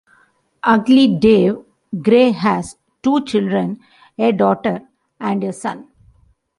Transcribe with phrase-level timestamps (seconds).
[0.63, 1.57] Ugly Dave
[2.01, 3.81] Gray has two children,
[4.17, 4.87] a daughter
[5.19, 5.89] and a son.